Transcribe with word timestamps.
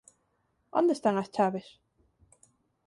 Onde 0.79 0.93
están 0.95 1.15
as 1.17 1.31
chaves? 1.35 1.67